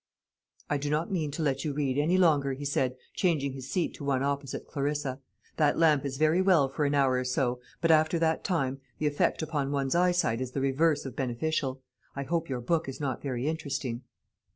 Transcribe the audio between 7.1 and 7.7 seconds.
or so,